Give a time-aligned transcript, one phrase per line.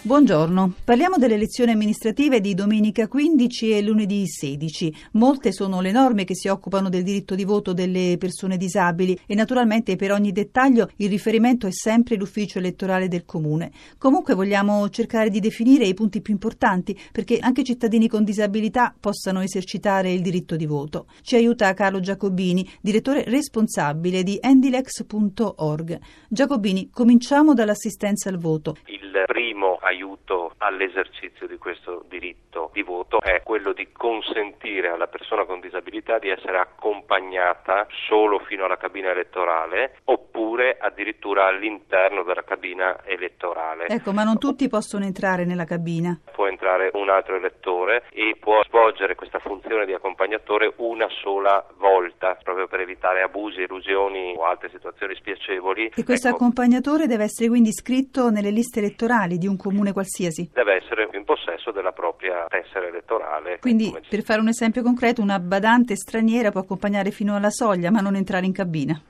[0.00, 4.94] Buongiorno, parliamo delle elezioni amministrative di domenica 15 e lunedì 16.
[5.12, 9.34] Molte sono le norme che si occupano del diritto di voto delle persone disabili e
[9.34, 13.72] naturalmente per ogni dettaglio il riferimento è sempre l'ufficio elettorale del comune.
[13.98, 19.42] Comunque vogliamo cercare di definire i punti più importanti perché anche cittadini con disabilità possano
[19.42, 21.06] esercitare il diritto di voto.
[21.22, 25.98] Ci aiuta Carlo Giacobini, direttore responsabile di endilex.org.
[26.28, 28.76] Giacobini, cominciamo dall'assistenza al voto.
[29.88, 36.18] Aiuto all'esercizio di questo diritto di voto è quello di consentire alla persona con disabilità
[36.18, 43.86] di essere accompagnata solo fino alla cabina elettorale oppure addirittura all'interno della cabina elettorale.
[43.86, 46.20] Ecco, ma non tutti possono entrare nella cabina.
[46.32, 52.36] Può entrare un altro elettore e può svolgere questa funzione di accompagnatore una sola volta,
[52.42, 55.92] proprio per evitare abusi, illusioni o altre situazioni spiacevoli.
[55.96, 60.50] E questo ecco, accompagnatore deve essere quindi iscritto nelle liste elettorali di un comune qualsiasi?
[60.52, 63.58] Deve essere in possesso della propria tessera elettorale.
[63.58, 68.00] Quindi, per fare un esempio concreto, una badante straniera può accompagnare fino alla soglia ma
[68.00, 69.00] non entrare in cabina?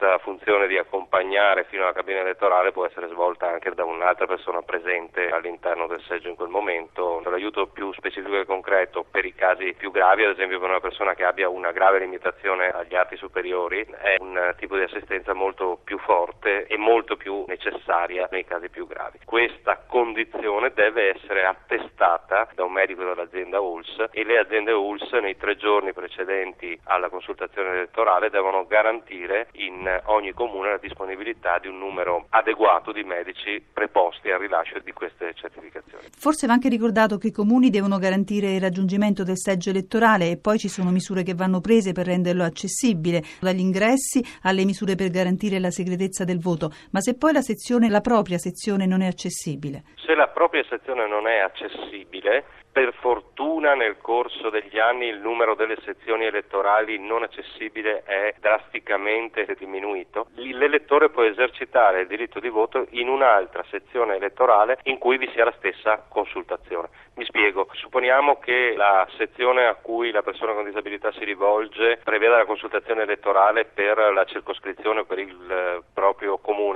[0.00, 4.62] Questa funzione di accompagnare fino alla cabina elettorale può essere svolta anche da un'altra persona
[4.62, 7.20] presente all'interno del seggio in quel momento.
[7.22, 11.12] L'aiuto più specifico e concreto per i casi più gravi, ad esempio per una persona
[11.12, 15.98] che abbia una grave limitazione agli arti superiori, è un tipo di assistenza molto più
[15.98, 19.18] forte e molto più necessaria nei casi più gravi.
[19.26, 25.36] Questa condizione deve essere attestata da un medico dell'azienda ULS e le aziende ULS nei
[25.36, 31.78] tre giorni precedenti alla consultazione elettorale devono garantire in ogni comune la disponibilità di un
[31.78, 36.04] numero adeguato di medici preposti al rilascio di queste certificazioni.
[36.16, 40.36] Forse va anche ricordato che i comuni devono garantire il raggiungimento del seggio elettorale e
[40.36, 45.10] poi ci sono misure che vanno prese per renderlo accessibile, dagli ingressi alle misure per
[45.10, 49.06] garantire la segretezza del voto, ma se poi la sezione, la propria sezione non è
[49.06, 49.82] accessibile.
[49.96, 55.54] Se la propria sezione non è accessibile, per fortuna nel corso degli anni il numero
[55.54, 60.28] delle sezioni elettorali non accessibili è drasticamente diminuito.
[60.34, 65.44] L'elettore può esercitare il diritto di voto in un'altra sezione elettorale in cui vi sia
[65.44, 66.88] la stessa consultazione.
[67.14, 72.38] Mi spiego, supponiamo che la sezione a cui la persona con disabilità si rivolge preveda
[72.38, 76.29] la consultazione elettorale per la circoscrizione per il eh, proprio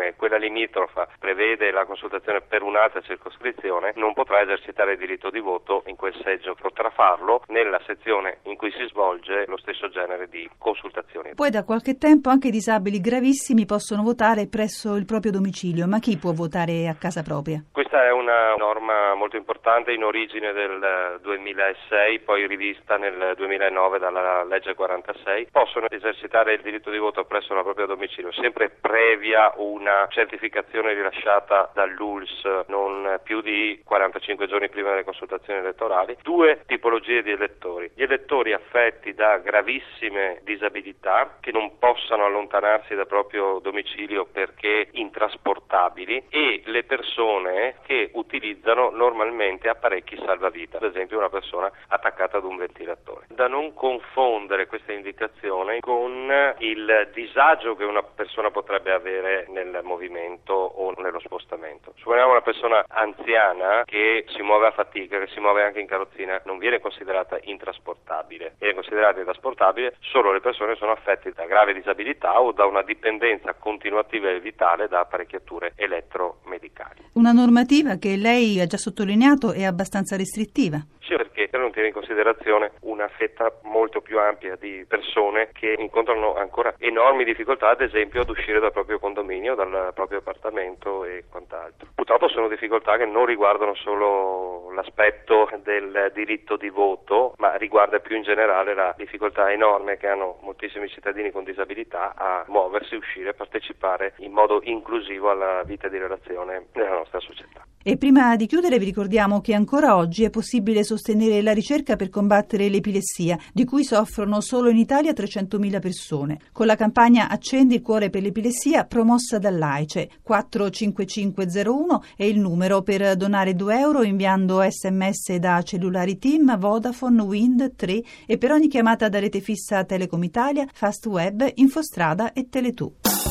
[0.07, 5.41] e quella limitrofa prevede la consultazione per un'altra circoscrizione, non potrà esercitare il diritto di
[5.41, 10.29] voto in quel seggio, potrà farlo nella sezione in cui si svolge lo stesso genere
[10.29, 11.35] di consultazioni.
[11.35, 15.99] Poi da qualche tempo anche i disabili gravissimi possono votare presso il proprio domicilio, ma
[15.99, 17.63] chi può votare a casa propria?
[17.95, 24.43] Questa è una norma molto importante in origine del 2006, poi rivista nel 2009 dalla
[24.43, 25.47] legge 46.
[25.53, 31.71] Possono esercitare il diritto di voto presso il proprio domicilio, sempre previa una certificazione rilasciata
[31.73, 36.17] dall'ULS non più di 45 giorni prima delle consultazioni elettorali.
[36.21, 37.93] Due tipologie di elettori.
[37.95, 46.25] Gli elettori affetti da gravissime disabilità che non possano allontanarsi dal proprio domicilio perché intrasportabili
[46.29, 52.57] e le persone che utilizzano normalmente apparecchi salvavita, ad esempio una persona attaccata ad un
[52.57, 53.27] ventilatore.
[53.29, 60.53] Da non confondere questa indicazione con il disagio che una persona potrebbe avere nel movimento
[60.55, 61.93] o nello spostamento.
[61.97, 66.41] Supponiamo una persona anziana che si muove a fatica, che si muove anche in carrozzina,
[66.45, 71.75] non viene considerata intrasportabile, viene considerata intrasportabile solo le persone che sono affette da grave
[71.75, 77.11] disabilità o da una dipendenza continuativa e vitale da apparecchiature elettromedicali.
[77.13, 80.79] Una normativa che lei ha già sottolineato è abbastanza restrittiva.
[81.01, 86.35] Sì, perché non tiene in considerazione una fetta molto più ampia di persone che incontrano
[86.37, 91.89] ancora enormi difficoltà, ad esempio, ad uscire dal proprio condominio, dal proprio appartamento e quant'altro.
[91.95, 98.17] Purtroppo sono difficoltà che non riguardano solo l'aspetto del diritto di voto, ma riguarda più
[98.17, 104.15] in generale la difficoltà enorme che hanno moltissimi cittadini con disabilità a muoversi, uscire, partecipare
[104.19, 107.64] in modo inclusivo alla vita di relazione nella nostra società.
[107.87, 112.09] E prima di chiudere vi ricordiamo che ancora oggi è possibile sostenere la ricerca per
[112.09, 116.39] combattere l'epilessia, di cui soffrono solo in Italia 300.000 persone.
[116.51, 123.17] Con la campagna Accendi il cuore per l'epilessia promossa dall'AICE 45501 è il numero per
[123.17, 129.11] donare 2 euro inviando sms da cellulari Team, Vodafone, Wind 3 e per ogni chiamata
[129.11, 133.24] da rete fissa Telecom Italia, Fast Web, Infostrada e Tele2.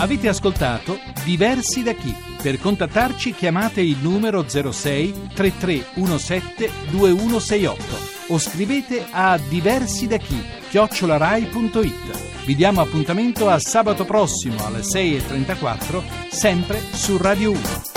[0.00, 2.14] Avete ascoltato Diversi da chi?
[2.40, 12.44] Per contattarci chiamate il numero 06 3317 2168 o scrivete a diversi da chi chiocciolarai.it.
[12.46, 17.89] Vi diamo appuntamento a sabato prossimo alle 6.34 sempre su Radio 1.